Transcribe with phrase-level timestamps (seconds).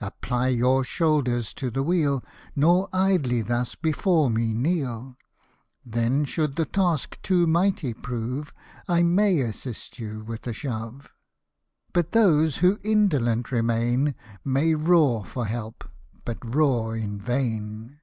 [0.00, 2.22] Apply your shoulders to the wheel,
[2.54, 5.16] Nor idly thus before me kneel;
[5.84, 8.52] Then, should the task too mighty prove,
[8.86, 11.12] I may assist you with a shove;
[11.92, 14.14] But those who indolent remain
[14.44, 15.88] May roar for help,
[16.24, 17.98] but roar in vain."